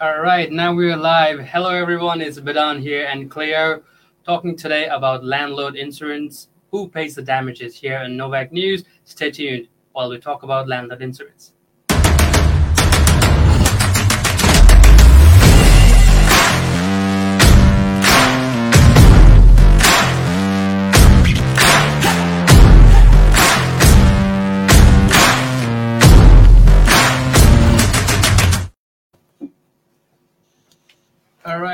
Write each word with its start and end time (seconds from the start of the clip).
All 0.00 0.20
right, 0.20 0.52
now 0.52 0.72
we're 0.72 0.96
live. 0.96 1.40
Hello, 1.40 1.70
everyone. 1.70 2.20
It's 2.20 2.38
Bedan 2.38 2.80
here 2.80 3.08
and 3.10 3.28
Clio 3.28 3.82
talking 4.24 4.54
today 4.54 4.86
about 4.86 5.24
landlord 5.24 5.74
insurance. 5.74 6.50
Who 6.70 6.88
pays 6.88 7.16
the 7.16 7.22
damages 7.22 7.74
here 7.74 7.98
in 8.02 8.16
Novak 8.16 8.52
News? 8.52 8.84
Stay 9.02 9.32
tuned 9.32 9.66
while 9.90 10.08
we 10.08 10.20
talk 10.20 10.44
about 10.44 10.68
landlord 10.68 11.02
insurance. 11.02 11.52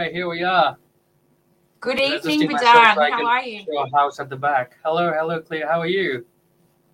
Right, 0.04 0.12
here 0.12 0.28
we 0.28 0.42
are. 0.42 0.76
Good 1.80 1.98
evening, 1.98 2.40
Bedan. 2.40 2.60
How 2.62 3.24
are 3.24 3.42
you? 3.42 3.64
a 3.78 3.90
house 3.96 4.20
at 4.20 4.28
the 4.28 4.36
back. 4.36 4.76
Hello, 4.84 5.10
hello, 5.10 5.40
Clio. 5.40 5.66
How 5.66 5.80
are 5.80 5.86
you? 5.86 6.26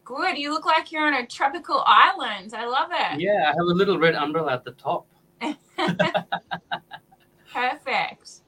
Good. 0.05 0.38
You 0.38 0.52
look 0.52 0.64
like 0.64 0.92
you're 0.92 1.05
on 1.05 1.14
a 1.14 1.27
tropical 1.27 1.83
island. 1.88 2.55
I 2.55 2.66
love 2.69 2.91
it. 2.92 3.19
Yeah, 3.20 3.46
I 3.46 3.48
have 3.48 3.66
a 3.69 3.74
little 3.74 3.98
red 3.98 4.14
umbrella 4.14 4.52
at 4.52 4.62
the 4.62 4.70
top. 4.74 5.09
Perfect. 7.52 8.42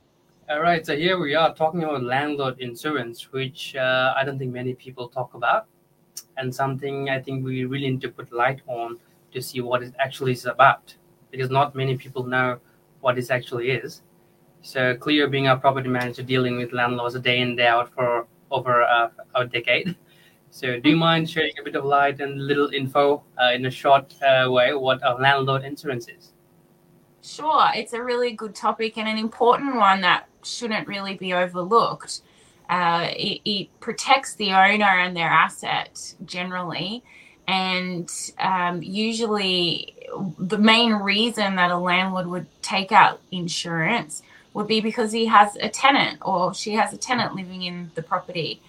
All 0.48 0.60
right, 0.60 0.86
so 0.86 0.96
here 0.96 1.18
we 1.18 1.34
are 1.34 1.52
talking 1.52 1.82
about 1.82 2.04
landlord 2.04 2.60
insurance, 2.60 3.32
which 3.32 3.74
uh, 3.74 4.14
I 4.16 4.22
don't 4.22 4.38
think 4.38 4.52
many 4.52 4.74
people 4.74 5.08
talk 5.08 5.34
about, 5.34 5.66
and 6.36 6.54
something 6.54 7.10
I 7.10 7.20
think 7.20 7.44
we 7.44 7.64
really 7.64 7.90
need 7.90 8.02
to 8.02 8.10
put 8.10 8.32
light 8.32 8.60
on 8.68 9.00
to 9.32 9.42
see 9.42 9.60
what 9.60 9.82
it 9.82 9.92
actually 9.98 10.30
is 10.30 10.46
about, 10.46 10.94
because 11.32 11.50
not 11.50 11.74
many 11.74 11.96
people 11.96 12.22
know 12.22 12.60
what 13.00 13.16
this 13.16 13.28
actually 13.28 13.72
is. 13.72 14.02
So, 14.62 14.96
Clio, 14.96 15.28
being 15.28 15.48
a 15.48 15.56
property 15.56 15.88
manager 15.88 16.22
dealing 16.22 16.56
with 16.56 16.72
landlords 16.72 17.18
day 17.18 17.40
in 17.40 17.56
day 17.56 17.66
out 17.66 17.92
for 17.92 18.26
over 18.50 18.82
a 19.34 19.46
decade. 19.46 19.96
So, 20.54 20.78
do 20.78 20.90
you 20.90 20.96
mind 20.96 21.30
sharing 21.30 21.54
a 21.58 21.62
bit 21.62 21.76
of 21.76 21.86
light 21.86 22.20
and 22.20 22.46
little 22.46 22.68
info 22.68 23.22
uh, 23.42 23.52
in 23.54 23.64
a 23.64 23.70
short 23.70 24.14
uh, 24.22 24.50
way 24.50 24.74
what 24.74 25.00
a 25.02 25.14
landlord 25.14 25.64
insurance 25.64 26.08
is? 26.08 26.32
Sure. 27.22 27.70
It's 27.74 27.94
a 27.94 28.02
really 28.02 28.32
good 28.32 28.54
topic 28.54 28.98
and 28.98 29.08
an 29.08 29.16
important 29.16 29.76
one 29.76 30.02
that 30.02 30.28
shouldn't 30.42 30.86
really 30.86 31.14
be 31.14 31.32
overlooked. 31.32 32.20
Uh, 32.68 33.08
it, 33.12 33.40
it 33.46 33.80
protects 33.80 34.34
the 34.34 34.50
owner 34.50 34.84
and 34.84 35.16
their 35.16 35.30
asset 35.30 36.14
generally. 36.26 37.02
And 37.48 38.12
um, 38.38 38.82
usually, 38.82 39.94
the 40.38 40.58
main 40.58 40.92
reason 40.92 41.56
that 41.56 41.70
a 41.70 41.78
landlord 41.78 42.26
would 42.26 42.46
take 42.60 42.92
out 42.92 43.22
insurance 43.30 44.22
would 44.54 44.66
be 44.66 44.80
because 44.80 45.12
he 45.12 45.26
has 45.26 45.56
a 45.56 45.68
tenant 45.68 46.18
or 46.22 46.54
she 46.54 46.72
has 46.74 46.92
a 46.92 46.96
tenant 46.96 47.34
living 47.34 47.62
in 47.62 47.90
the 47.94 48.02
property. 48.02 48.60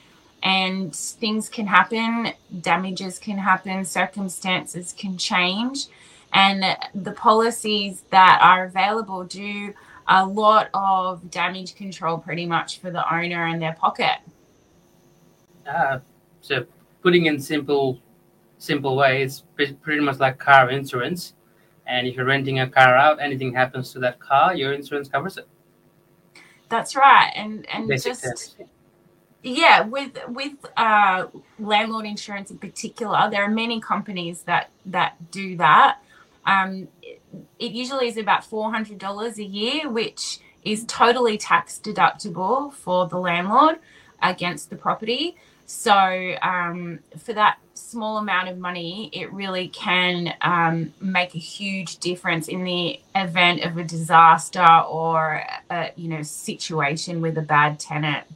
And 0.42 0.94
things 0.96 1.48
can 1.48 1.68
happen, 1.68 2.34
damages 2.62 3.18
can 3.18 3.38
happen, 3.38 3.86
circumstances 3.86 4.94
can 4.98 5.18
change. 5.18 5.88
And 6.34 6.78
the 6.94 7.12
policies 7.12 8.04
that 8.10 8.40
are 8.42 8.66
available 8.66 9.24
do 9.24 9.74
a 10.08 10.26
lot 10.26 10.70
of 10.74 11.32
damage 11.32 11.76
control 11.76 12.18
pretty 12.18 12.46
much 12.46 12.80
for 12.80 12.92
the 12.92 13.14
owner 13.14 13.46
and 13.46 13.62
their 13.62 13.74
pocket. 13.74 14.20
Uh, 15.68 16.00
so 16.42 16.66
putting 17.02 17.28
in 17.28 17.40
simple 17.40 18.00
simple 18.58 18.96
way, 18.96 19.22
it's 19.22 19.44
pretty 19.56 20.00
much 20.00 20.20
like 20.20 20.40
car 20.40 20.70
insurance. 20.70 21.34
And 21.86 22.08
if 22.08 22.16
you're 22.16 22.26
renting 22.26 22.60
a 22.60 22.70
car 22.70 22.96
out, 22.96 23.22
anything 23.22 23.54
happens 23.54 23.92
to 23.92 24.00
that 24.00 24.20
car, 24.20 24.56
your 24.56 24.72
insurance 24.72 25.10
covers 25.10 25.38
it. 25.38 25.48
That's 26.74 26.96
right. 26.96 27.32
And 27.36 27.68
and 27.70 27.88
Basic 27.88 28.14
just 28.14 28.58
yeah, 29.44 29.82
with 29.82 30.18
with 30.28 30.54
uh, 30.76 31.28
landlord 31.60 32.06
insurance 32.08 32.50
in 32.50 32.58
particular, 32.58 33.30
there 33.30 33.44
are 33.44 33.50
many 33.50 33.80
companies 33.80 34.42
that 34.44 34.72
that 34.88 35.30
do 35.30 35.56
that. 35.58 36.00
Um, 36.48 36.88
it, 37.04 37.22
it 37.60 37.74
usually 37.74 38.08
is 38.08 38.18
about 38.18 38.44
four 38.44 38.72
hundred 38.72 38.98
dollars 38.98 39.38
a 39.38 39.44
year, 39.44 39.88
which 39.88 40.40
is 40.64 40.84
totally 40.88 41.38
tax 41.38 41.80
deductible 41.84 42.74
for 42.74 43.08
the 43.08 43.20
landlord 43.20 43.76
against 44.24 44.72
the 44.72 44.76
property. 44.76 45.36
So 45.66 46.36
um, 46.42 47.00
for 47.18 47.34
that 47.34 47.58
small 47.74 48.18
amount 48.18 48.50
of 48.50 48.58
money, 48.58 49.10
it 49.14 49.32
really 49.32 49.68
can 49.70 50.34
um, 50.42 50.94
make 51.00 51.36
a 51.36 51.40
huge 51.40 51.98
difference 51.98 52.48
in 52.48 52.64
the 52.64 53.00
event 53.16 53.64
of 53.64 53.78
a 53.78 53.84
disaster 53.84 54.66
or 54.66 55.44
a 55.70 55.92
you 55.96 56.10
know 56.10 56.22
situation 56.22 57.22
with 57.22 57.38
a 57.38 57.42
bad 57.42 57.80
tenant. 57.80 58.28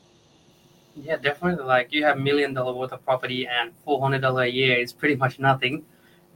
Yeah, 0.95 1.17
definitely. 1.17 1.63
Like 1.65 1.93
you 1.93 2.05
have 2.05 2.17
million 2.17 2.53
dollar 2.53 2.73
worth 2.73 2.91
of 2.91 3.03
property 3.05 3.47
and 3.47 3.71
four 3.83 4.01
hundred 4.01 4.21
dollar 4.21 4.44
a 4.44 4.47
year 4.47 4.77
is 4.77 4.94
pretty 4.94 5.15
much 5.15 5.39
nothing 5.39 5.85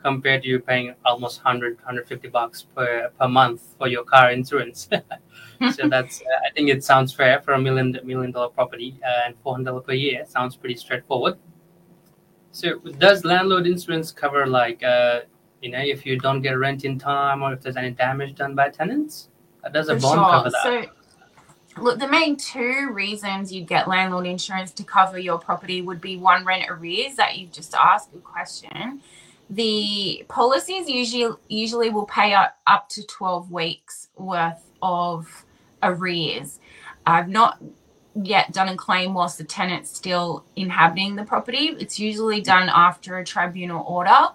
compared 0.04 0.44
to 0.44 0.50
you 0.50 0.60
paying 0.60 0.94
almost 1.06 1.44
100 1.44 1.78
150 1.78 2.28
bucks 2.30 2.66
per, 2.76 3.10
per 3.20 3.28
month 3.28 3.62
for 3.78 3.88
your 3.88 4.04
car 4.04 4.32
insurance. 4.32 4.90
so 5.76 5.88
that's 5.90 6.22
uh, 6.22 6.48
I 6.48 6.52
think 6.54 6.70
it 6.70 6.84
sounds 6.84 7.14
fair 7.14 7.42
for 7.42 7.54
a 7.54 7.60
million 7.60 7.98
million 8.04 8.32
dollar 8.32 8.50
property 8.50 9.00
uh, 9.06 9.28
and 9.28 9.36
four 9.44 9.54
hundred 9.54 9.72
dollar 9.72 9.82
per 9.82 9.94
year. 9.94 10.26
Sounds 10.26 10.56
pretty 10.56 10.76
straightforward. 10.76 11.38
So 12.52 12.80
does 12.80 13.24
landlord 13.24 13.68
insurance 13.68 14.12
cover 14.12 14.46
like 14.46 14.84
uh, 14.84 15.22
you 15.62 15.72
know 15.72 15.80
if 15.80 16.06
you 16.06 16.20
don't 16.20 16.42
get 16.42 16.54
rent 16.54 16.84
in 16.86 17.00
time 17.00 17.42
or 17.42 17.54
if 17.54 17.62
there's 17.62 17.78
any 17.78 17.92
damage 17.92 18.36
done 18.36 18.56
by 18.56 18.70
tenants? 18.70 19.30
Uh, 19.64 19.70
does 19.70 19.90
a 19.90 19.96
For 19.96 20.02
bond 20.02 20.20
sure. 20.20 20.30
cover 20.32 20.50
that? 20.50 20.64
So, 20.64 21.82
look, 21.82 22.00
the 22.00 22.08
main 22.08 22.36
two 22.36 22.90
reasons 22.92 23.54
you'd 23.54 23.68
get 23.68 23.88
landlord 23.88 24.26
insurance 24.26 24.72
to 24.74 24.84
cover 24.84 25.20
your 25.20 25.38
property 25.38 25.82
would 25.82 26.02
be 26.02 26.18
one 26.18 26.44
rent 26.46 26.66
arrears 26.70 27.16
that 27.16 27.38
you've 27.38 27.52
just 27.52 27.74
asked. 27.76 28.12
Good 28.12 28.24
question. 28.24 29.02
The 29.52 30.26
policies 30.30 30.90
usually 30.90 31.36
usually 31.50 31.92
will 31.92 32.08
pay 32.08 32.34
up, 32.36 32.58
up 32.68 32.90
to 32.92 33.06
twelve 33.08 33.52
weeks 33.52 34.10
worth 34.18 34.72
of 34.82 35.46
arrears. 35.84 36.60
I've 37.06 37.30
not 37.30 37.62
yet 38.16 38.54
done 38.54 38.70
a 38.70 38.78
claim 38.78 39.14
whilst 39.16 39.40
the 39.40 39.46
tenant's 39.46 39.96
still 39.96 40.46
inhabiting 40.56 41.18
the 41.18 41.26
property. 41.26 41.76
It's 41.80 42.00
usually 42.00 42.42
done 42.42 42.70
after 42.70 43.20
a 43.20 43.26
tribunal 43.26 43.86
order 43.88 44.30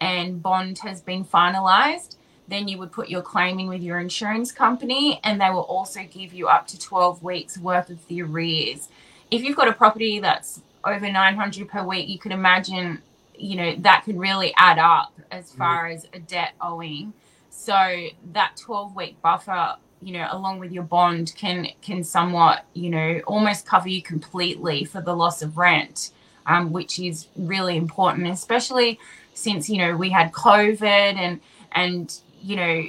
and 0.00 0.42
bond 0.42 0.80
has 0.80 1.02
been 1.02 1.24
finalised 1.24 2.16
then 2.48 2.68
you 2.68 2.78
would 2.78 2.92
put 2.92 3.08
your 3.10 3.22
claim 3.22 3.58
in 3.60 3.68
with 3.68 3.82
your 3.82 4.00
insurance 4.00 4.52
company 4.52 5.20
and 5.24 5.40
they 5.40 5.50
will 5.50 5.60
also 5.62 6.02
give 6.10 6.34
you 6.34 6.48
up 6.48 6.66
to 6.68 6.78
12 6.78 7.22
weeks 7.22 7.58
worth 7.58 7.90
of 7.90 8.06
the 8.08 8.22
arrears 8.22 8.88
if 9.30 9.42
you've 9.42 9.56
got 9.56 9.68
a 9.68 9.74
property 9.74 10.20
that's 10.20 10.62
over 10.84 11.10
900 11.10 11.68
per 11.68 11.84
week 11.84 12.08
you 12.08 12.18
could 12.18 12.32
imagine 12.32 13.00
you 13.34 13.56
know 13.56 13.74
that 13.78 14.04
could 14.04 14.18
really 14.18 14.52
add 14.56 14.78
up 14.78 15.12
as 15.30 15.52
far 15.52 15.86
as 15.86 16.06
a 16.12 16.18
debt 16.18 16.52
owing. 16.60 17.12
So 17.50 18.08
that 18.32 18.56
12 18.56 18.96
week 18.96 19.22
buffer 19.22 19.76
you 20.00 20.12
know 20.12 20.26
along 20.30 20.58
with 20.58 20.72
your 20.72 20.82
bond 20.82 21.32
can 21.36 21.68
can 21.80 22.02
somewhat 22.02 22.64
you 22.74 22.90
know 22.90 23.20
almost 23.26 23.66
cover 23.66 23.88
you 23.88 24.02
completely 24.02 24.84
for 24.84 25.00
the 25.00 25.14
loss 25.14 25.42
of 25.42 25.56
rent 25.56 26.10
um, 26.46 26.72
which 26.72 26.98
is 26.98 27.28
really 27.36 27.76
important 27.76 28.26
especially 28.26 28.98
since 29.32 29.70
you 29.70 29.78
know 29.78 29.96
we 29.96 30.10
had 30.10 30.32
covid 30.32 30.82
and 31.14 31.40
and 31.70 32.18
you 32.42 32.56
know 32.56 32.82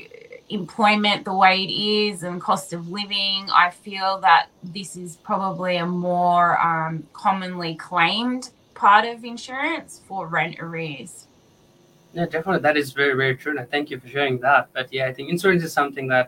employment 0.49 1.25
the 1.25 1.33
way 1.33 1.63
it 1.63 1.71
is 1.71 2.23
and 2.23 2.39
cost 2.41 2.73
of 2.73 2.89
living. 2.89 3.47
I 3.53 3.71
feel 3.71 4.19
that 4.21 4.47
this 4.63 4.95
is 4.95 5.15
probably 5.17 5.77
a 5.77 5.85
more 5.85 6.59
um, 6.59 7.07
commonly 7.13 7.75
claimed 7.75 8.49
part 8.83 9.05
of 9.05 9.23
insurance 9.23 10.01
for 10.07 10.27
rent 10.27 10.55
arrears 10.59 11.27
Yeah, 12.15 12.25
definitely. 12.25 12.61
That 12.67 12.77
is 12.77 12.91
very, 12.91 13.15
very 13.21 13.35
true. 13.41 13.57
And 13.57 13.67
thank 13.73 13.89
you 13.89 13.97
for 14.01 14.07
sharing 14.15 14.37
that. 14.47 14.63
But 14.75 14.85
yeah, 14.95 15.05
I 15.09 15.13
think 15.13 15.29
insurance 15.29 15.63
is 15.63 15.73
something 15.73 16.07
that 16.09 16.27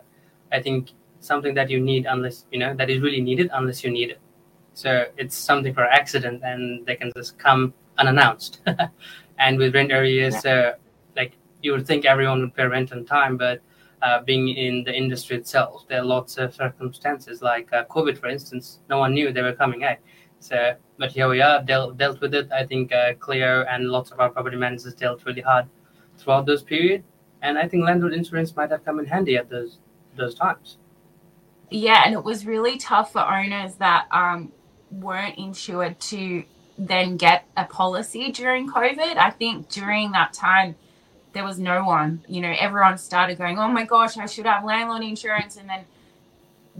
I 0.56 0.58
think 0.66 0.80
something 1.20 1.54
that 1.58 1.68
you 1.70 1.80
need 1.90 2.02
unless 2.14 2.36
you 2.52 2.58
know 2.62 2.70
that 2.80 2.88
is 2.94 2.98
really 3.06 3.20
needed 3.20 3.46
unless 3.58 3.84
you 3.84 3.90
need 3.98 4.08
it. 4.14 4.20
So 4.82 4.90
it's 5.22 5.36
something 5.50 5.74
for 5.78 5.84
accident 6.00 6.38
and 6.50 6.62
they 6.86 6.96
can 6.96 7.12
just 7.16 7.38
come 7.46 7.62
unannounced. 7.98 8.54
and 9.44 9.58
with 9.60 9.74
rent 9.78 9.92
arrears, 9.92 10.38
uh, 10.54 10.72
like 11.20 11.32
you 11.62 11.70
would 11.72 11.86
think 11.86 12.04
everyone 12.04 12.40
would 12.40 12.54
pay 12.58 12.66
rent 12.76 12.90
on 12.92 13.04
time, 13.04 13.36
but 13.36 13.60
uh, 14.02 14.18
being 14.30 14.48
in 14.48 14.84
the 14.84 14.94
industry 15.02 15.36
itself, 15.36 15.84
there 15.88 16.00
are 16.00 16.08
lots 16.16 16.38
of 16.38 16.54
circumstances 16.54 17.42
like 17.42 17.68
uh, 17.72 17.84
COVID, 17.94 18.16
for 18.18 18.28
instance. 18.28 18.80
No 18.88 18.98
one 19.04 19.12
knew 19.14 19.30
they 19.30 19.46
were 19.48 19.58
coming 19.64 19.84
out. 19.84 19.98
So, 20.40 20.76
but 20.98 21.10
here 21.12 21.28
we 21.28 21.40
are, 21.40 21.62
dealt, 21.62 21.96
dealt 21.96 22.20
with 22.20 22.34
it. 22.34 22.50
I 22.52 22.64
think 22.64 22.92
uh, 22.92 23.14
and 23.28 23.90
lots 23.90 24.10
of 24.10 24.20
our 24.20 24.30
property 24.30 24.56
managers 24.56 24.94
dealt 24.94 25.24
really 25.24 25.40
hard 25.40 25.66
throughout 26.18 26.46
those 26.46 26.62
period. 26.62 27.04
And 27.42 27.58
I 27.58 27.68
think 27.68 27.84
landlord 27.84 28.14
insurance 28.14 28.54
might 28.54 28.70
have 28.70 28.84
come 28.84 28.98
in 28.98 29.06
handy 29.06 29.36
at 29.36 29.48
those 29.50 29.78
those 30.16 30.34
times. 30.34 30.78
yeah 31.70 32.02
and 32.06 32.14
it 32.14 32.24
was 32.24 32.46
really 32.46 32.78
tough 32.78 33.12
for 33.12 33.20
owners 33.20 33.74
that 33.74 34.06
um, 34.10 34.50
weren't 34.90 35.36
insured 35.36 36.00
to 36.00 36.42
then 36.78 37.16
get 37.18 37.44
a 37.56 37.64
policy 37.64 38.32
during 38.32 38.70
covid 38.70 39.16
i 39.16 39.30
think 39.30 39.68
during 39.68 40.12
that 40.12 40.32
time 40.32 40.74
there 41.36 41.44
was 41.44 41.58
no 41.58 41.84
one. 41.84 42.24
You 42.26 42.40
know, 42.40 42.54
everyone 42.58 42.96
started 42.96 43.36
going, 43.36 43.58
"Oh 43.58 43.68
my 43.68 43.84
gosh, 43.84 44.16
I 44.16 44.24
should 44.26 44.46
have 44.46 44.64
landlord 44.64 45.02
insurance," 45.02 45.56
and 45.58 45.68
then 45.68 45.84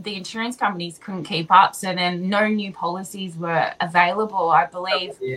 the 0.03 0.15
insurance 0.15 0.57
companies 0.57 0.99
couldn't 0.99 1.25
keep 1.25 1.51
up. 1.51 1.75
So 1.75 1.95
then 1.95 2.29
no 2.29 2.49
new 2.49 2.73
policies 2.73 3.37
were 3.37 3.73
available. 3.81 4.51
I 4.51 4.67
believe 4.67 5.15
Yeah. 5.21 5.37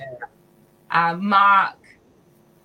uh, 0.91 1.15
Mark 1.15 1.75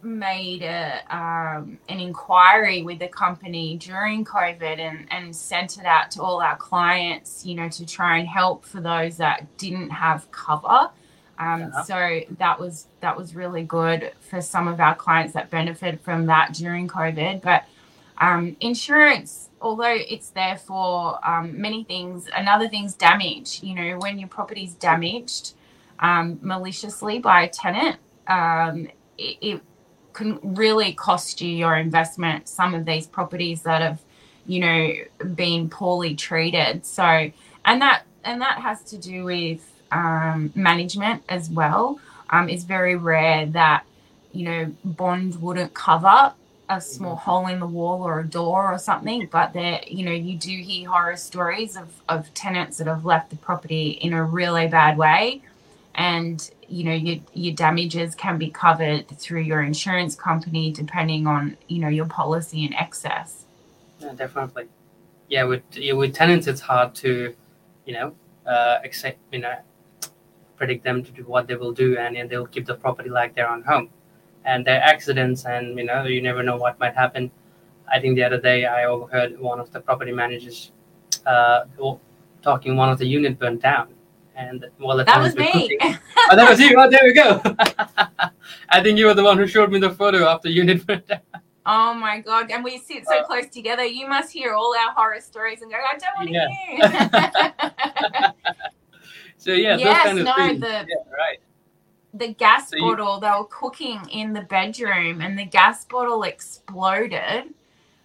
made 0.02 0.62
a, 0.62 1.00
um, 1.08 1.78
an 1.88 1.98
inquiry 2.00 2.82
with 2.82 2.98
the 2.98 3.08
company 3.08 3.76
during 3.78 4.24
COVID 4.24 4.78
and, 4.78 5.06
and 5.10 5.34
sent 5.34 5.78
it 5.78 5.86
out 5.86 6.10
to 6.12 6.22
all 6.22 6.42
our 6.42 6.56
clients, 6.56 7.46
you 7.46 7.54
know, 7.54 7.68
to 7.70 7.86
try 7.86 8.18
and 8.18 8.28
help 8.28 8.64
for 8.64 8.80
those 8.80 9.16
that 9.16 9.56
didn't 9.56 9.90
have 9.90 10.30
cover. 10.30 10.90
Um, 11.38 11.60
Yeah. 11.72 11.82
So 11.82 12.20
that 12.38 12.60
was 12.60 12.86
that 13.00 13.16
was 13.16 13.34
really 13.34 13.62
good 13.64 14.12
for 14.20 14.40
some 14.40 14.68
of 14.68 14.78
our 14.78 14.94
clients 14.94 15.32
that 15.34 15.50
benefited 15.50 16.00
from 16.00 16.26
that 16.26 16.52
during 16.52 16.86
COVID. 16.86 17.40
But 17.40 17.64
um, 18.18 18.56
insurance, 18.60 19.48
although 19.60 19.94
it's 19.94 20.30
there 20.30 20.56
for 20.56 21.18
um, 21.28 21.60
many 21.60 21.84
things, 21.84 22.28
another 22.34 22.68
thing's 22.68 22.94
damage. 22.94 23.60
You 23.62 23.74
know, 23.74 23.98
when 23.98 24.18
your 24.18 24.28
property's 24.28 24.74
damaged 24.74 25.54
um, 25.98 26.38
maliciously 26.42 27.18
by 27.18 27.42
a 27.42 27.48
tenant, 27.48 27.96
um, 28.26 28.88
it, 29.18 29.36
it 29.40 29.60
can 30.12 30.38
really 30.42 30.92
cost 30.92 31.40
you 31.40 31.48
your 31.48 31.76
investment. 31.76 32.48
Some 32.48 32.74
of 32.74 32.84
these 32.84 33.06
properties 33.06 33.62
that 33.62 33.82
have, 33.82 34.00
you 34.46 34.60
know, 34.60 34.92
been 35.34 35.68
poorly 35.68 36.14
treated. 36.14 36.86
So, 36.86 37.30
and 37.64 37.82
that 37.82 38.04
and 38.22 38.40
that 38.40 38.58
has 38.58 38.82
to 38.84 38.98
do 38.98 39.24
with 39.24 39.70
um, 39.90 40.52
management 40.54 41.22
as 41.28 41.50
well. 41.50 41.98
Um, 42.30 42.48
it's 42.48 42.64
very 42.64 42.96
rare 42.96 43.46
that 43.46 43.84
you 44.32 44.44
know 44.44 44.74
bond 44.84 45.40
wouldn't 45.40 45.74
cover 45.74 46.32
a 46.68 46.80
small 46.80 47.16
hole 47.16 47.46
in 47.46 47.60
the 47.60 47.66
wall 47.66 48.02
or 48.02 48.20
a 48.20 48.24
door 48.24 48.72
or 48.72 48.78
something 48.78 49.28
but 49.30 49.52
there 49.52 49.80
you 49.86 50.04
know 50.04 50.12
you 50.12 50.36
do 50.36 50.50
hear 50.50 50.88
horror 50.88 51.16
stories 51.16 51.76
of, 51.76 52.02
of 52.08 52.32
tenants 52.34 52.78
that 52.78 52.86
have 52.86 53.04
left 53.04 53.30
the 53.30 53.36
property 53.36 53.90
in 53.90 54.12
a 54.14 54.24
really 54.24 54.66
bad 54.66 54.96
way 54.96 55.42
and 55.94 56.50
you 56.68 56.82
know 56.84 56.92
your, 56.94 57.18
your 57.34 57.54
damages 57.54 58.14
can 58.14 58.38
be 58.38 58.50
covered 58.50 59.06
through 59.18 59.42
your 59.42 59.62
insurance 59.62 60.14
company 60.16 60.72
depending 60.72 61.26
on 61.26 61.56
you 61.68 61.78
know 61.78 61.88
your 61.88 62.06
policy 62.06 62.64
and 62.64 62.74
excess 62.74 63.44
Yeah, 64.00 64.12
definitely. 64.14 64.66
Yeah, 65.28 65.44
with 65.44 65.62
with 65.94 66.14
tenants, 66.14 66.46
it's 66.46 66.60
hard 66.60 66.94
to, 66.96 67.34
you 67.86 67.94
know, 67.94 68.14
uh, 68.46 68.78
accept, 68.84 69.18
you 69.32 69.40
know, 69.40 69.56
predict 70.56 70.84
them 70.84 71.02
to 71.02 71.10
do 71.10 71.22
what 71.24 71.46
they 71.46 71.56
will 71.56 71.72
do, 71.72 71.96
and, 71.96 72.16
and 72.16 72.28
they'll 72.28 72.46
keep 72.46 72.66
the 72.66 72.74
property 72.74 73.10
like 73.10 73.34
their 73.34 73.48
own 73.48 73.62
home. 73.62 73.88
And 74.44 74.64
there 74.66 74.78
are 74.80 74.82
accidents, 74.82 75.44
and 75.46 75.78
you 75.78 75.84
know, 75.84 76.04
you 76.04 76.20
never 76.20 76.42
know 76.42 76.56
what 76.56 76.78
might 76.78 76.94
happen. 76.94 77.30
I 77.90 78.00
think 78.00 78.16
the 78.16 78.24
other 78.24 78.40
day 78.40 78.66
I 78.66 78.84
overheard 78.84 79.38
one 79.40 79.58
of 79.60 79.70
the 79.72 79.80
property 79.80 80.12
managers 80.12 80.72
uh, 81.26 81.64
talking 82.42 82.76
one 82.76 82.90
of 82.90 82.98
the 82.98 83.06
unit 83.06 83.38
burnt 83.38 83.62
down, 83.62 83.88
and 84.36 84.60
the 84.60 85.04
that 85.06 85.20
was 85.20 85.34
me 85.34 85.50
cooking- 85.52 85.78
oh, 86.30 86.36
that 86.36 86.48
was 86.48 86.60
you. 86.60 86.74
Oh, 86.78 86.90
there 86.90 87.00
we 87.04 87.12
go. 87.14 87.40
I 88.68 88.82
think 88.82 88.98
you 88.98 89.06
were 89.06 89.14
the 89.14 89.24
one 89.24 89.38
who 89.38 89.46
showed 89.46 89.70
me 89.72 89.78
the 89.80 89.90
photo 89.90 90.26
of 90.26 90.42
the 90.42 90.50
unit 90.50 90.86
burnt 90.86 91.06
down. 91.06 91.20
oh 91.66 91.94
my 91.94 92.20
god 92.20 92.50
and 92.50 92.62
we 92.62 92.76
sit 92.76 93.06
so 93.06 93.22
close 93.22 93.46
together 93.48 93.84
you 93.86 94.06
must 94.06 94.30
hear 94.30 94.52
all 94.52 94.74
our 94.76 94.92
horror 94.92 95.18
stories 95.18 95.62
and 95.62 95.70
go 95.72 95.78
i 95.78 95.96
don't 95.96 96.14
want 96.18 96.28
to 96.28 96.34
Yeah. 96.34 96.48
hear 98.20 98.32
So 99.38 99.52
yeah, 99.52 99.72
those 99.76 99.80
Yes, 99.86 100.02
kind 100.06 100.18
of 100.18 100.24
no, 100.26 100.34
things. 100.34 100.60
the- 100.60 100.66
yeah, 100.66 101.12
right. 101.24 101.38
The 102.16 102.28
gas 102.28 102.70
So 102.70 102.76
you- 102.76 102.82
bottle 102.82 103.20
they 103.20 103.28
were 103.30 103.44
cooking 103.46 104.00
in 104.10 104.32
the 104.32 104.42
bedroom 104.42 105.20
and 105.20 105.38
the 105.38 105.44
gas 105.44 105.84
bottle 105.84 106.22
exploded 106.22 107.52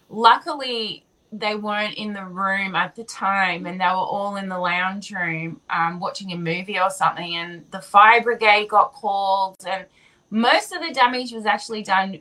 luckily 0.08 1.04
they 1.32 1.54
weren't 1.54 1.94
in 1.94 2.12
the 2.12 2.24
room 2.24 2.74
at 2.74 2.96
the 2.96 3.04
time 3.04 3.64
and 3.66 3.80
they 3.80 3.84
were 3.86 3.92
all 3.92 4.34
in 4.36 4.48
the 4.48 4.58
lounge 4.58 5.12
room 5.12 5.60
um, 5.70 6.00
watching 6.00 6.32
a 6.32 6.36
movie 6.36 6.78
or 6.78 6.90
something 6.90 7.36
and 7.36 7.64
the 7.70 7.80
fire 7.80 8.20
brigade 8.20 8.66
got 8.68 8.92
called 8.92 9.54
and 9.64 9.86
most 10.30 10.72
of 10.72 10.80
the 10.82 10.92
damage 10.92 11.30
was 11.32 11.46
actually 11.46 11.82
done 11.82 12.20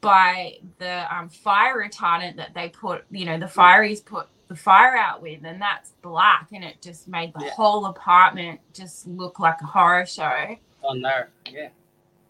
by 0.00 0.56
the 0.78 1.14
um, 1.14 1.28
fire 1.28 1.76
retardant 1.86 2.36
that 2.36 2.54
they 2.54 2.70
put 2.70 3.04
you 3.10 3.26
know 3.26 3.38
the 3.38 3.46
fireys 3.46 4.02
put 4.02 4.26
the 4.48 4.56
fire 4.56 4.96
out 4.96 5.20
with 5.20 5.44
and 5.44 5.60
that's 5.60 5.90
black 6.00 6.48
and 6.54 6.64
it 6.64 6.80
just 6.80 7.06
made 7.06 7.34
the 7.34 7.44
Yeah. 7.44 7.50
whole 7.50 7.84
apartment 7.84 8.60
just 8.72 9.06
look 9.06 9.38
like 9.38 9.60
a 9.60 9.66
horror 9.66 10.06
show 10.06 10.56
On 10.88 11.02
there. 11.02 11.30
Yeah. 11.50 11.68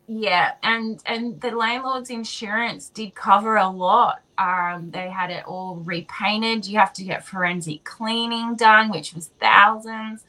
yeah, 0.08 0.52
and 0.62 1.02
and 1.06 1.40
the 1.40 1.52
landlord's 1.52 2.10
insurance 2.10 2.90
did 2.90 3.14
cover 3.14 3.56
a 3.56 3.68
lot. 3.68 4.22
Um, 4.38 4.90
they 4.92 5.10
had 5.10 5.30
it 5.30 5.44
all 5.46 5.76
repainted. 5.76 6.66
You 6.66 6.78
have 6.78 6.92
to 6.94 7.04
get 7.04 7.26
forensic 7.26 7.84
cleaning 7.84 8.56
done, 8.56 8.90
which 8.90 9.14
was 9.14 9.28
thousands. 9.40 10.26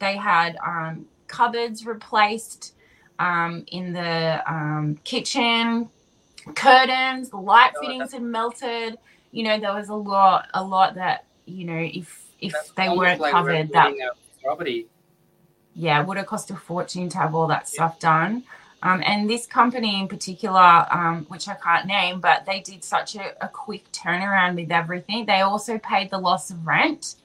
They 0.00 0.16
had 0.16 0.56
um, 0.66 1.06
cupboards 1.28 1.86
replaced 1.86 2.74
um, 3.20 3.64
in 3.68 3.92
the 3.94 4.42
um, 4.50 4.98
kitchen, 5.04 5.90
curtains, 6.54 7.30
the 7.30 7.38
light 7.38 7.72
Oh, 7.76 7.80
fittings 7.80 8.12
had 8.12 8.22
melted. 8.22 8.98
You 9.32 9.44
know, 9.44 9.60
there 9.60 9.74
was 9.74 9.88
a 9.90 9.94
lot, 9.94 10.48
a 10.54 10.64
lot 10.64 10.96
that 10.96 11.26
you 11.46 11.64
know, 11.66 11.78
if 11.78 12.32
if 12.40 12.74
they 12.76 12.88
weren't 12.90 13.20
like 13.20 13.32
covered, 13.32 13.72
that 13.72 13.96
property. 14.42 14.88
Yeah, 15.80 16.02
would 16.02 16.18
have 16.18 16.26
cost 16.26 16.50
a 16.50 16.56
fortune 16.56 17.08
to 17.08 17.18
have 17.18 17.34
all 17.34 17.46
that 17.46 17.66
stuff 17.66 17.98
done. 17.98 18.44
Um, 18.82 19.02
and 19.04 19.28
this 19.28 19.46
company 19.46 20.00
in 20.00 20.08
particular, 20.08 20.86
um, 20.90 21.24
which 21.28 21.48
I 21.48 21.54
can't 21.54 21.86
name, 21.86 22.20
but 22.20 22.46
they 22.46 22.60
did 22.60 22.84
such 22.84 23.16
a, 23.16 23.34
a 23.44 23.48
quick 23.48 23.90
turnaround 23.92 24.56
with 24.56 24.70
everything. 24.70 25.26
They 25.26 25.40
also 25.40 25.78
paid 25.78 26.10
the 26.10 26.18
loss 26.18 26.50
of 26.50 26.66
rent. 26.66 27.16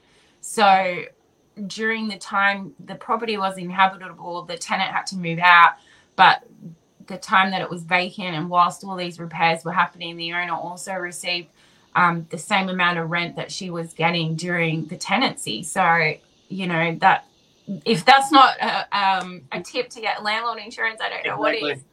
So 0.41 1.03
during 1.67 2.07
the 2.07 2.17
time 2.17 2.73
the 2.83 2.95
property 2.95 3.37
was 3.37 3.57
inhabitable, 3.57 4.43
the 4.43 4.57
tenant 4.57 4.91
had 4.91 5.05
to 5.07 5.17
move 5.17 5.39
out. 5.39 5.73
But 6.15 6.43
the 7.07 7.17
time 7.17 7.51
that 7.51 7.61
it 7.61 7.69
was 7.69 7.83
vacant 7.83 8.35
and 8.35 8.49
whilst 8.49 8.83
all 8.83 8.95
these 8.95 9.19
repairs 9.19 9.63
were 9.65 9.73
happening, 9.73 10.15
the 10.15 10.33
owner 10.33 10.53
also 10.53 10.93
received 10.93 11.49
um, 11.95 12.25
the 12.29 12.37
same 12.37 12.69
amount 12.69 12.99
of 12.99 13.09
rent 13.09 13.35
that 13.35 13.51
she 13.51 13.69
was 13.69 13.93
getting 13.93 14.35
during 14.35 14.85
the 14.87 14.97
tenancy. 14.97 15.63
So, 15.63 16.13
you 16.49 16.67
know, 16.67 16.95
that 16.99 17.25
if 17.67 18.05
that's 18.05 18.31
not 18.31 18.57
a, 18.59 18.97
um, 18.97 19.41
a 19.51 19.61
tip 19.61 19.89
to 19.89 20.01
get 20.01 20.23
landlord 20.23 20.59
insurance, 20.59 21.01
I 21.01 21.09
don't 21.09 21.25
know 21.25 21.37
what 21.37 21.55
is. 21.55 21.83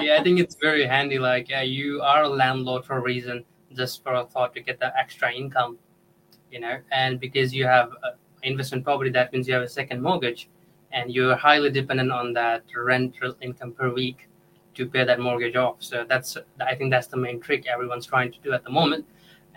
yeah, 0.00 0.18
I 0.18 0.22
think 0.22 0.40
it's 0.40 0.56
very 0.56 0.86
handy. 0.86 1.18
Like, 1.18 1.48
yeah, 1.48 1.62
you 1.62 2.00
are 2.00 2.22
a 2.22 2.28
landlord 2.28 2.84
for 2.84 2.96
a 2.96 3.00
reason, 3.00 3.44
just 3.74 4.02
for 4.02 4.14
a 4.14 4.24
thought 4.24 4.54
to 4.54 4.60
get 4.60 4.78
the 4.80 4.96
extra 4.98 5.32
income, 5.32 5.78
you 6.50 6.60
know. 6.60 6.78
And 6.90 7.20
because 7.20 7.54
you 7.54 7.66
have 7.66 7.90
investment 8.42 8.84
property, 8.84 9.10
that 9.10 9.32
means 9.32 9.46
you 9.46 9.54
have 9.54 9.62
a 9.62 9.68
second 9.68 10.02
mortgage, 10.02 10.48
and 10.92 11.12
you're 11.12 11.36
highly 11.36 11.70
dependent 11.70 12.10
on 12.10 12.32
that 12.34 12.64
rental 12.76 13.36
income 13.40 13.72
per 13.72 13.92
week 13.92 14.28
to 14.74 14.86
pay 14.86 15.04
that 15.04 15.20
mortgage 15.20 15.56
off. 15.56 15.76
So 15.80 16.04
that's, 16.08 16.36
I 16.60 16.74
think, 16.74 16.90
that's 16.90 17.06
the 17.06 17.16
main 17.16 17.40
trick 17.40 17.66
everyone's 17.66 18.06
trying 18.06 18.32
to 18.32 18.38
do 18.40 18.52
at 18.52 18.64
the 18.64 18.70
moment. 18.70 19.06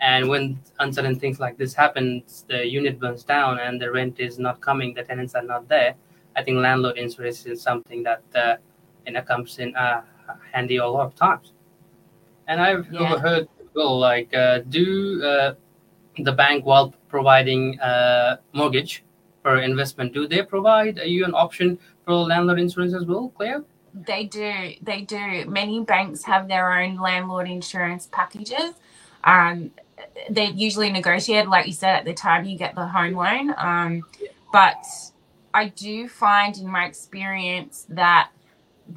And 0.00 0.28
when 0.28 0.60
uncertain 0.80 1.18
things 1.20 1.40
like 1.40 1.58
this 1.58 1.74
happens, 1.74 2.44
the 2.48 2.66
unit 2.66 3.00
burns 3.00 3.24
down 3.24 3.60
and 3.60 3.80
the 3.80 3.90
rent 3.92 4.20
is 4.20 4.38
not 4.38 4.60
coming, 4.60 4.94
the 4.94 5.04
tenants 5.04 5.34
are 5.34 5.42
not 5.44 5.68
there. 5.68 5.94
I 6.36 6.44
think 6.44 6.58
landlord 6.58 6.98
insurance 6.98 7.46
is 7.46 7.62
something 7.62 8.02
that 8.04 8.22
uh, 8.34 8.56
you 9.06 9.12
know 9.14 9.22
comes 9.22 9.58
in 9.58 9.76
uh, 9.76 10.02
handy 10.52 10.78
a 10.78 10.86
lot 10.86 11.06
of 11.06 11.14
times. 11.16 11.52
And 12.48 12.60
I've 12.60 12.86
Yeah. 12.92 13.00
overheard 13.14 13.48
people 13.58 13.98
like 13.98 14.34
uh, 14.34 14.60
do 14.68 15.22
uh, 15.24 15.54
the 16.18 16.32
bank 16.32 16.66
while 16.66 16.94
providing 17.08 17.80
uh, 17.80 18.38
mortgage 18.54 19.04
for 19.42 19.58
investment. 19.58 20.14
Do 20.14 20.28
they 20.28 20.42
provide 20.42 20.98
you 20.98 21.24
an 21.24 21.34
option 21.34 21.78
for 22.04 22.14
landlord 22.14 22.60
insurance 22.60 22.94
as 22.94 23.06
well, 23.06 23.32
Claire? 23.36 23.64
They 23.94 24.24
do. 24.26 24.74
They 24.82 25.02
do. 25.02 25.46
Many 25.48 25.82
banks 25.84 26.24
have 26.24 26.48
their 26.48 26.72
own 26.80 26.96
landlord 26.98 27.48
insurance 27.48 28.08
packages. 28.12 28.74
Um, 29.24 29.72
they're 30.30 30.50
usually 30.50 30.90
negotiated, 30.90 31.48
like 31.48 31.66
you 31.66 31.72
said, 31.72 31.96
at 31.96 32.04
the 32.04 32.14
time 32.14 32.44
you 32.44 32.56
get 32.58 32.74
the 32.74 32.86
home 32.86 33.14
loan. 33.14 33.54
Um, 33.56 34.02
but 34.52 34.84
I 35.54 35.68
do 35.68 36.08
find 36.08 36.56
in 36.58 36.68
my 36.68 36.86
experience 36.86 37.86
that 37.90 38.30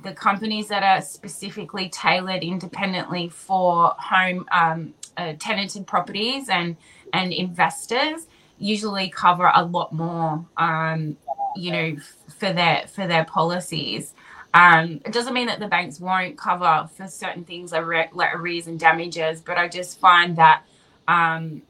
the 0.03 0.13
companies 0.13 0.69
that 0.69 0.83
are 0.83 1.01
specifically 1.01 1.89
tailored 1.89 2.43
independently 2.43 3.29
for 3.29 3.95
home 3.99 4.45
um, 4.51 4.93
uh, 5.17 5.33
tenanted 5.39 5.85
properties 5.87 6.49
and 6.49 6.77
and 7.13 7.33
investors 7.33 8.27
usually 8.57 9.09
cover 9.09 9.51
a 9.53 9.65
lot 9.65 9.91
more. 9.93 10.45
Um, 10.57 11.17
you 11.55 11.71
know, 11.71 11.97
for 12.39 12.53
their 12.53 12.87
for 12.87 13.07
their 13.07 13.25
policies. 13.25 14.13
Um, 14.53 15.01
it 15.05 15.13
doesn't 15.13 15.33
mean 15.33 15.47
that 15.47 15.59
the 15.59 15.67
banks 15.67 15.99
won't 15.99 16.37
cover 16.37 16.89
for 16.95 17.07
certain 17.07 17.45
things 17.45 17.71
like 17.71 18.35
arrears 18.35 18.67
and 18.67 18.79
damages, 18.79 19.41
but 19.41 19.57
I 19.57 19.69
just 19.69 19.99
find 19.99 20.37
that 20.37 20.63
um, 21.11 21.63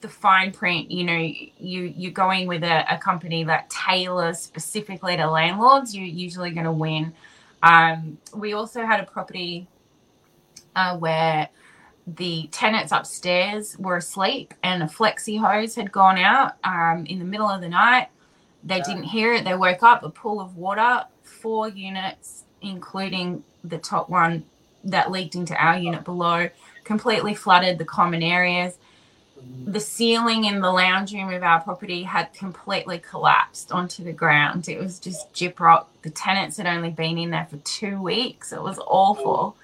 the 0.00 0.08
fine 0.08 0.52
print, 0.52 0.90
you 0.90 1.04
know, 1.04 1.18
you 1.18 1.82
you're 1.96 2.12
going 2.12 2.46
with 2.48 2.62
a, 2.64 2.94
a 2.94 2.98
company 2.98 3.44
that 3.44 3.70
tailors 3.70 4.38
specifically 4.40 5.16
to 5.16 5.26
landlords, 5.30 5.94
you're 5.96 6.06
usually 6.06 6.50
going 6.52 6.64
to 6.66 6.72
win. 6.72 7.14
Um, 7.62 8.18
we 8.34 8.54
also 8.54 8.86
had 8.86 9.00
a 9.00 9.04
property 9.04 9.68
uh, 10.76 10.96
where 10.98 11.48
the 12.06 12.48
tenants 12.52 12.92
upstairs 12.92 13.76
were 13.78 13.96
asleep 13.98 14.54
and 14.62 14.82
a 14.82 14.86
flexi 14.86 15.38
hose 15.40 15.74
had 15.76 15.92
gone 15.92 16.18
out 16.18 16.52
um, 16.64 17.06
in 17.06 17.18
the 17.18 17.24
middle 17.24 17.48
of 17.48 17.60
the 17.60 17.68
night. 17.68 18.08
They 18.64 18.78
Yeah. 18.78 18.84
didn't 18.84 19.04
hear 19.04 19.34
it. 19.34 19.44
They 19.44 19.54
woke 19.56 19.82
up, 19.82 20.02
a 20.02 20.10
pool 20.10 20.40
of 20.40 20.56
water, 20.56 21.04
four 21.22 21.68
units, 21.68 22.44
including 22.62 23.44
the 23.64 23.78
top 23.78 24.08
one 24.10 24.44
that 24.84 25.10
leaked 25.10 25.34
into 25.34 25.54
our 25.54 25.78
unit 25.78 26.04
below, 26.04 26.48
completely 26.84 27.34
flooded 27.34 27.78
the 27.78 27.84
common 27.84 28.22
areas. 28.22 28.76
The 29.64 29.80
ceiling 29.80 30.44
in 30.44 30.60
the 30.60 30.70
lounge 30.70 31.14
room 31.14 31.32
of 31.32 31.42
our 31.42 31.60
property 31.60 32.02
had 32.02 32.32
completely 32.34 32.98
collapsed 32.98 33.72
onto 33.72 34.04
the 34.04 34.12
ground. 34.12 34.68
It 34.68 34.78
was 34.78 34.98
just 34.98 35.32
gyprock. 35.32 35.86
The 36.02 36.10
tenants 36.10 36.58
had 36.58 36.66
only 36.66 36.90
been 36.90 37.16
in 37.16 37.30
there 37.30 37.46
for 37.48 37.56
two 37.58 38.00
weeks. 38.02 38.52
It 38.52 38.62
was 38.62 38.78
awful. 38.86 39.56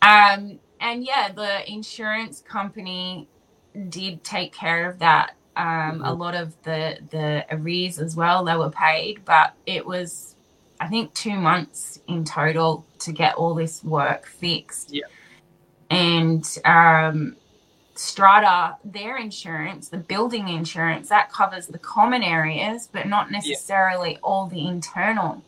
Um, 0.00 0.58
and 0.80 1.04
yeah, 1.04 1.30
the 1.32 1.70
insurance 1.70 2.40
company 2.40 3.28
did 3.88 4.24
take 4.24 4.52
care 4.52 4.88
of 4.88 4.98
that. 5.00 5.34
Um, 5.56 6.02
a 6.02 6.12
lot 6.14 6.34
of 6.34 6.54
the 6.62 6.98
the 7.10 7.44
arrears 7.50 7.98
as 7.98 8.16
well, 8.16 8.44
they 8.44 8.56
were 8.56 8.70
paid, 8.70 9.24
but 9.26 9.54
it 9.66 9.84
was, 9.84 10.34
I 10.80 10.88
think, 10.88 11.12
two 11.12 11.36
months 11.36 12.00
in 12.08 12.24
total 12.24 12.86
to 13.00 13.12
get 13.12 13.34
all 13.34 13.54
this 13.54 13.84
work 13.84 14.26
fixed. 14.26 14.92
Yeah. 14.92 15.04
And 15.92 16.58
um, 16.64 17.36
Strata, 17.94 18.78
their 18.84 19.18
insurance, 19.18 19.88
the 19.88 19.98
building 19.98 20.48
insurance, 20.48 21.08
that 21.10 21.30
covers 21.32 21.66
the 21.68 21.78
common 21.78 22.22
areas, 22.22 22.88
but 22.92 23.06
not 23.06 23.30
necessarily 23.30 24.18
all 24.22 24.46
the 24.48 24.66
internal. 24.66 25.44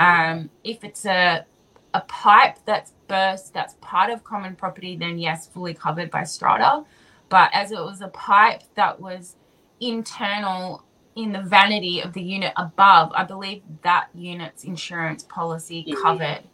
Um, 0.00 0.50
if 0.64 0.84
it's 0.84 1.04
a 1.06 1.46
a 1.94 2.00
pipe 2.02 2.58
that's 2.66 2.92
burst, 3.08 3.54
that's 3.54 3.76
part 3.80 4.10
of 4.10 4.24
common 4.24 4.56
property, 4.56 4.96
then 4.96 5.18
yes, 5.18 5.46
fully 5.46 5.74
covered 5.74 6.10
by 6.10 6.24
strata. 6.24 6.84
But 7.28 7.50
as 7.54 7.70
it 7.72 7.78
was 7.78 8.00
a 8.00 8.08
pipe 8.08 8.62
that 8.74 9.00
was 9.00 9.36
internal 9.80 10.84
in 11.16 11.32
the 11.32 11.42
vanity 11.42 12.00
of 12.00 12.12
the 12.12 12.22
unit 12.22 12.52
above, 12.56 13.12
I 13.14 13.24
believe 13.24 13.62
that 13.82 14.08
unit's 14.14 14.64
insurance 14.64 15.22
policy 15.24 15.84
Mhm. 15.88 16.02
covered 16.02 16.44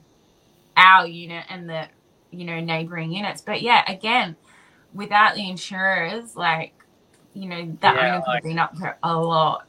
our 0.77 1.07
unit 1.07 1.47
and 1.49 1.69
the 1.71 1.89
you 2.31 2.45
know 2.45 2.61
neighboring 2.61 3.13
units. 3.13 3.41
But 3.43 3.63
yeah, 3.63 3.85
again, 3.91 4.37
without 4.95 5.35
the 5.35 5.49
insurers, 5.49 6.37
like 6.37 6.75
you 7.35 7.49
know 7.49 7.77
that 7.81 7.95
Yeah, 7.97 8.17
owner 8.17 8.23
could 8.25 8.35
have 8.35 8.43
been 8.45 8.59
up 8.59 8.77
for 8.77 8.97
a 9.03 9.17
lot. 9.17 9.67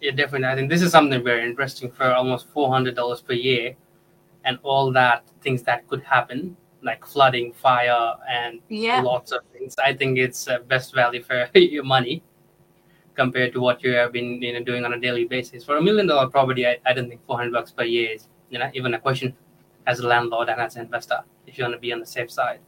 Yeah, 0.00 0.12
definitely. 0.12 0.48
I 0.48 0.54
think 0.54 0.70
this 0.70 0.82
is 0.82 0.92
something 0.92 1.22
very 1.24 1.44
interesting 1.44 1.90
for 1.90 2.12
almost 2.12 2.48
four 2.50 2.68
hundred 2.70 2.94
dollars 2.94 3.20
per 3.20 3.32
year, 3.32 3.74
and 4.44 4.58
all 4.62 4.92
that 4.92 5.24
things 5.42 5.62
that 5.64 5.86
could 5.88 6.02
happen, 6.02 6.56
like 6.82 7.04
flooding, 7.04 7.52
fire, 7.52 8.14
and 8.28 8.60
Yeah. 8.68 9.02
lots 9.02 9.32
of 9.32 9.40
things. 9.52 9.74
I 9.84 9.92
think 9.94 10.18
it's 10.18 10.48
uh, 10.48 10.58
best 10.68 10.94
value 10.94 11.22
for 11.22 11.48
your 11.58 11.84
money 11.84 12.22
compared 13.14 13.52
to 13.52 13.60
what 13.60 13.82
you 13.82 13.92
have 13.92 14.12
been 14.12 14.40
you 14.40 14.52
know 14.52 14.62
doing 14.62 14.84
on 14.84 14.92
a 14.94 15.00
daily 15.00 15.24
basis. 15.24 15.64
For 15.64 15.76
a 15.76 15.82
million 15.82 16.06
dollar 16.06 16.28
property, 16.28 16.66
I, 16.66 16.78
I 16.86 16.92
don't 16.92 17.08
think 17.08 17.24
four 17.26 17.36
hundred 17.38 17.52
bucks 17.52 17.72
per 17.72 17.84
year 17.84 18.12
is 18.12 18.28
you 18.50 18.58
know 18.58 18.70
even 18.74 18.94
a 18.94 19.00
question 19.00 19.34
as 19.88 19.98
a 19.98 20.06
landlord 20.06 20.48
and 20.48 20.60
as 20.60 20.76
an 20.76 20.82
investor 20.82 21.24
if 21.46 21.58
you 21.58 21.64
want 21.64 21.74
to 21.74 21.80
be 21.80 21.92
on 21.92 21.98
the 21.98 22.06
safe 22.06 22.30
side. 22.30 22.60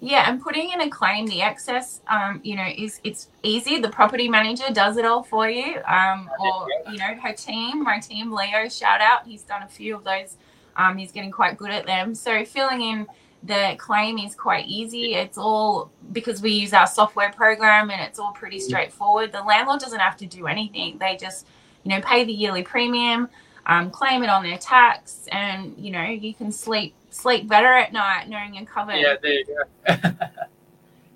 Yeah, 0.00 0.30
and 0.30 0.40
putting 0.40 0.70
in 0.70 0.80
a 0.82 0.90
claim, 0.90 1.26
the 1.26 1.40
excess, 1.40 2.00
um, 2.08 2.40
you 2.44 2.56
know, 2.56 2.66
is 2.76 3.00
it's 3.04 3.28
easy. 3.42 3.78
The 3.80 3.88
property 3.88 4.28
manager 4.28 4.64
does 4.72 4.96
it 4.96 5.04
all 5.04 5.22
for 5.22 5.48
you, 5.48 5.80
um, 5.86 6.28
or 6.40 6.66
you 6.90 6.98
know, 6.98 7.14
her 7.22 7.32
team. 7.32 7.82
My 7.82 7.98
team, 7.98 8.30
Leo, 8.30 8.68
shout 8.68 9.00
out. 9.00 9.26
He's 9.26 9.42
done 9.42 9.62
a 9.62 9.68
few 9.68 9.96
of 9.96 10.04
those. 10.04 10.36
Um, 10.76 10.98
he's 10.98 11.10
getting 11.10 11.30
quite 11.30 11.56
good 11.56 11.70
at 11.70 11.86
them. 11.86 12.14
So 12.14 12.44
filling 12.44 12.82
in 12.82 13.06
the 13.44 13.76
claim 13.78 14.18
is 14.18 14.34
quite 14.34 14.66
easy. 14.66 15.14
It's 15.14 15.38
all 15.38 15.90
because 16.12 16.42
we 16.42 16.50
use 16.50 16.72
our 16.72 16.86
software 16.86 17.32
program, 17.32 17.90
and 17.90 18.00
it's 18.00 18.18
all 18.18 18.32
pretty 18.32 18.60
straightforward. 18.60 19.32
The 19.32 19.42
landlord 19.42 19.80
doesn't 19.80 20.00
have 20.00 20.16
to 20.18 20.26
do 20.26 20.46
anything. 20.46 20.98
They 20.98 21.16
just, 21.16 21.46
you 21.82 21.90
know, 21.90 22.00
pay 22.02 22.24
the 22.24 22.32
yearly 22.32 22.62
premium, 22.62 23.28
um, 23.66 23.90
claim 23.90 24.22
it 24.22 24.28
on 24.28 24.42
their 24.42 24.58
tax, 24.58 25.26
and 25.32 25.74
you 25.78 25.90
know, 25.90 26.04
you 26.04 26.34
can 26.34 26.52
sleep 26.52 26.94
sleep 27.10 27.48
better 27.48 27.72
at 27.72 27.92
night 27.92 28.28
knowing 28.28 28.54
you're 28.54 28.66
covered. 28.66 28.96
Yeah, 28.96 29.14
there 29.22 29.32
you 29.32 29.46
go. 29.46 29.94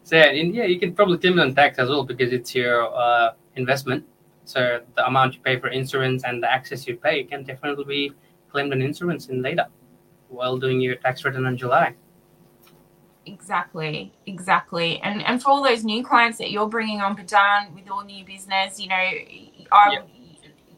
so 0.05 0.17
yeah, 0.17 0.31
in, 0.31 0.55
yeah, 0.55 0.65
you 0.65 0.79
can 0.79 0.95
probably 0.95 1.19
claim 1.19 1.39
it 1.39 1.43
on 1.43 1.55
tax 1.55 1.79
as 1.79 1.89
well 1.89 2.05
because 2.05 2.33
it's 2.33 2.55
your 2.55 2.95
uh, 2.95 3.33
investment. 3.57 4.05
So 4.45 4.81
the 4.97 5.07
amount 5.07 5.35
you 5.35 5.41
pay 5.41 5.59
for 5.59 5.69
insurance 5.69 6.25
and 6.25 6.43
the 6.43 6.51
access 6.51 6.87
you 6.87 6.97
pay 6.97 7.25
can 7.25 7.43
definitely 7.45 7.85
be 7.85 8.13
claimed 8.51 8.73
on 8.73 8.81
insurance 8.81 9.29
in 9.29 9.43
later 9.43 9.67
while 10.29 10.57
doing 10.57 10.81
your 10.81 10.95
tax 10.97 11.25
return 11.25 11.45
in 11.45 11.57
July. 11.57 11.95
Exactly, 13.27 14.11
exactly. 14.25 15.01
And 15.01 15.23
and 15.23 15.43
for 15.43 15.51
all 15.51 15.63
those 15.63 15.85
new 15.85 16.03
clients 16.03 16.39
that 16.39 16.51
you're 16.51 16.69
bringing 16.69 17.03
on 17.03 17.15
Bedan 17.15 17.75
with 17.75 17.85
your 17.85 18.03
new 18.05 18.25
business, 18.25 18.81
you 18.81 18.89
know, 18.89 18.95
I 18.95 19.93
Yeah. 19.93 20.01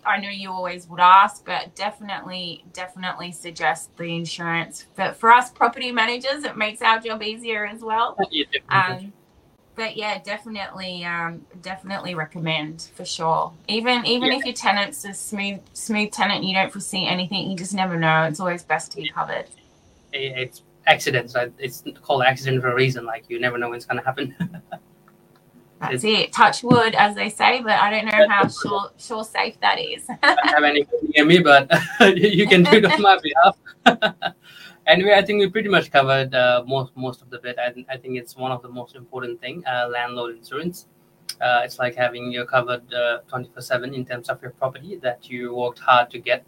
I 0.05 0.19
know 0.19 0.29
you 0.31 0.51
always 0.51 0.89
would 0.89 1.01
ask, 1.01 1.45
but 1.45 1.75
definitely, 1.75 2.65
definitely 2.73 3.33
suggest 3.33 3.95
the 3.97 4.05
insurance. 4.05 4.87
But 4.97 5.17
for 5.17 5.31
us 5.31 5.51
property 5.51 5.93
managers, 5.93 6.45
it 6.45 6.57
makes 6.57 6.81
our 6.83 6.99
job 7.01 7.23
easier 7.23 7.67
as 7.67 7.81
well. 7.81 8.17
Yeah. 8.31 8.45
Um, 8.71 9.13
but 9.75 9.97
yeah, 9.97 10.19
definitely, 10.23 11.05
um, 11.05 11.47
definitely 11.63 12.15
recommend 12.15 12.91
for 12.95 13.05
sure. 13.05 13.53
Even 13.69 14.05
even 14.07 14.29
Yeah. 14.29 14.39
if 14.39 14.45
your 14.45 14.55
tenant's 14.55 15.05
a 15.05 15.15
smooth 15.15 15.61
smooth 15.75 16.11
tenant, 16.13 16.45
you 16.45 16.55
don't 16.55 16.73
foresee 16.73 17.07
anything. 17.07 17.51
You 17.51 17.57
just 17.57 17.75
never 17.75 17.99
know. 17.99 18.25
It's 18.25 18.41
always 18.41 18.63
best 18.63 18.91
to 18.93 18.97
be 18.99 19.09
covered. 19.09 19.47
It's 20.13 20.63
accidents. 20.87 21.35
It's 21.59 21.85
called 22.03 22.23
accident 22.23 22.63
for 22.63 22.73
a 22.73 22.75
reason. 22.75 23.05
Like 23.05 23.25
you 23.29 23.39
never 23.41 23.59
know 23.59 23.69
when 23.69 23.77
it's 23.77 23.87
gonna 23.87 24.05
happen. 24.05 24.35
That's 25.81 26.05
it. 26.05 26.33
Touch 26.33 26.63
wood, 26.63 26.95
as 26.95 27.15
they 27.15 27.31
say, 27.31 27.63
but 27.63 27.73
I 27.73 27.91
don't 27.91 28.05
know 28.05 28.29
how 28.29 28.47
sure 28.63 28.91
sure 28.99 29.25
safe 29.25 29.59
that 29.61 29.79
is. 29.81 30.07
I 30.23 30.35
don't 30.35 30.49
have 30.49 30.65
any 30.65 30.87
near 31.15 31.25
me, 31.25 31.39
but 31.39 31.71
you 32.17 32.47
can 32.47 32.65
do 32.65 32.77
it 32.77 32.85
on 32.85 33.01
my 33.01 33.19
behalf. 33.23 34.35
anyway, 34.87 35.15
I 35.17 35.23
think 35.23 35.41
we 35.41 35.49
pretty 35.49 35.71
much 35.71 35.91
covered 35.91 36.35
uh, 36.35 36.63
most 36.67 36.95
most 36.97 37.23
of 37.23 37.31
the 37.31 37.39
bit. 37.39 37.59
I, 37.59 37.73
I 37.89 37.97
think 37.97 38.19
it's 38.19 38.37
one 38.37 38.53
of 38.53 38.61
the 38.61 38.69
most 38.69 38.95
important 38.95 39.41
thing, 39.41 39.65
uh, 39.67 39.89
landlord 39.89 40.37
insurance. 40.37 40.87
Uh, 41.41 41.63
it's 41.65 41.79
like 41.79 41.95
having 41.95 42.31
you 42.31 42.45
covered 42.45 42.83
twenty 43.27 43.49
four 43.49 43.63
seven 43.63 43.95
in 43.95 44.05
terms 44.05 44.29
of 44.29 44.43
your 44.43 44.51
property 44.51 44.97
that 44.97 45.31
you 45.31 45.55
worked 45.55 45.79
hard 45.79 46.11
to 46.11 46.19
get, 46.19 46.45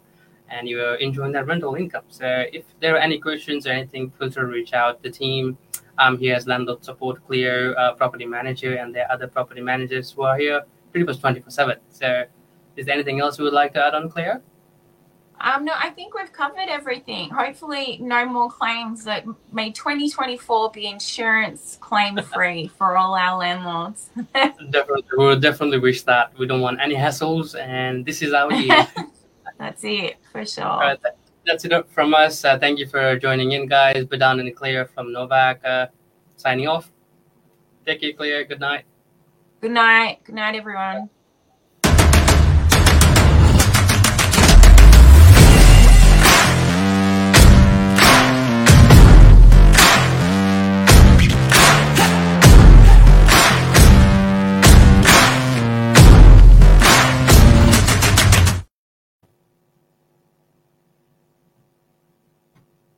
and 0.49 0.69
you're 0.69 0.95
enjoying 0.95 1.31
that 1.31 1.47
rental 1.47 1.73
income. 1.73 2.03
So 2.09 2.45
if 2.53 2.65
there 2.79 2.93
are 2.95 2.99
any 2.99 3.17
questions 3.17 3.65
or 3.65 3.71
anything, 3.71 4.11
feel 4.11 4.29
free 4.29 4.43
to 4.43 4.45
reach 4.45 4.73
out. 4.73 5.01
The 5.01 5.09
team. 5.09 5.57
I'm 5.97 6.17
here 6.17 6.35
as 6.35 6.47
landlord 6.47 6.83
support, 6.83 7.25
Clear 7.25 7.77
uh, 7.77 7.93
property 7.93 8.25
manager, 8.25 8.75
and 8.75 8.93
there 8.93 9.05
are 9.05 9.11
other 9.11 9.27
property 9.27 9.61
managers 9.61 10.11
who 10.11 10.23
are 10.23 10.37
here 10.37 10.63
pretty 10.91 11.05
much 11.05 11.19
twenty 11.19 11.39
four 11.39 11.51
seven. 11.51 11.77
So 11.89 12.23
is 12.75 12.85
there 12.85 12.95
anything 12.95 13.19
else 13.19 13.37
you 13.37 13.43
would 13.43 13.53
like 13.53 13.73
to 13.73 13.85
add 13.85 13.93
on, 13.93 14.09
Claire? 14.09 14.41
um, 15.43 15.65
no, 15.65 15.73
I 15.75 15.89
think 15.89 16.15
we've 16.15 16.31
covered 16.31 16.69
everything. 16.69 17.29
Hopefully, 17.29 17.97
no 18.01 18.25
more 18.25 18.49
claims. 18.49 19.03
That 19.03 19.25
may 19.51 19.71
2024 19.71 20.71
be 20.71 20.87
insurance 20.87 21.77
claim 21.81 22.17
free 22.33 22.67
for 22.67 22.97
all 22.97 23.13
our 23.13 23.37
landlords. 23.37 24.09
Definitely, 24.33 25.03
we 25.17 25.25
will 25.25 25.39
definitely 25.39 25.79
wish 25.79 26.03
that. 26.03 26.37
We 26.39 26.47
don't 26.47 26.61
want 26.61 26.79
any 26.79 26.95
hassles, 26.95 27.59
and 27.59 28.05
this 28.05 28.21
is 28.21 28.33
our 28.33 28.53
year. 28.53 28.87
That's 29.59 29.83
it 29.83 30.17
for 30.31 30.45
sure. 30.45 30.63
All 30.63 30.79
right, 30.79 30.99
that's 31.45 31.65
it 31.65 31.73
from 31.89 32.13
us. 32.13 32.45
Uh, 32.45 32.57
thank 32.57 32.79
you 32.79 32.87
for 32.87 33.17
joining 33.17 33.51
in, 33.51 33.67
guys. 33.67 34.05
Bedan 34.05 34.39
and 34.39 34.55
Claire 34.55 34.85
from 34.85 35.11
Novak 35.11 35.63
uh, 35.65 35.87
signing 36.37 36.67
off. 36.67 36.91
Take 37.85 38.01
care, 38.01 38.13
Claire. 38.13 38.45
Good 38.45 38.59
night. 38.59 38.85
Good 39.61 39.71
night. 39.71 40.23
Good 40.23 40.35
night, 40.35 40.55
everyone. 40.55 41.09